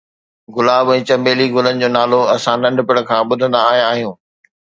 گلاب 0.55 0.87
۽ 0.93 1.01
چنبيلي 1.09 1.45
گلن 1.57 1.75
جو 1.83 1.89
نالو 1.97 2.19
اسان 2.35 2.57
ننڍپڻ 2.67 2.97
کان 3.11 3.21
ٻڌندا 3.33 3.59
آيا 3.75 3.83
آهيون 3.93 4.15